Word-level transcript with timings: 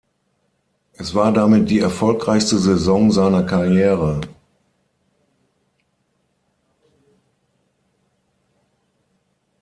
Es 0.93 1.13
war 1.13 1.31
damit 1.31 1.69
die 1.69 1.77
erfolgreichste 1.77 2.57
Saison 2.57 3.11
seiner 3.11 3.43
Karriere. 3.43 4.19